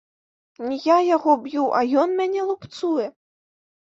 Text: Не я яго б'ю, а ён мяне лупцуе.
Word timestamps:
Не 0.67 0.77
я 0.85 0.95
яго 1.15 1.35
б'ю, 1.43 1.67
а 1.79 1.83
ён 2.03 2.17
мяне 2.21 2.41
лупцуе. 2.49 3.05